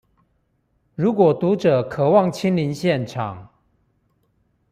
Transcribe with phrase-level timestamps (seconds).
[0.95, 3.49] 如果讀者渴望親臨現場